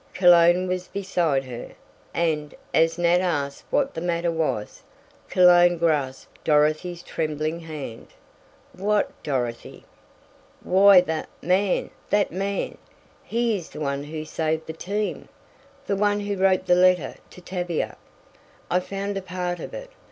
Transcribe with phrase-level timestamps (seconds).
[0.15, 1.73] Cologne was beside her,
[2.11, 4.81] and, as Nat asked what the matter was,
[5.29, 8.07] Cologne grasped Dorothy's trembling hand.
[8.73, 9.85] "What, Dorothy?"
[10.63, 11.91] "Why the man!
[12.09, 12.79] That man!
[13.23, 15.29] He is the one who saved the team
[15.85, 17.95] the one who wrote the letter to Tavia.
[18.71, 19.91] I found a part of it.